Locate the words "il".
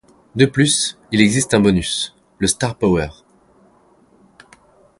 1.11-1.21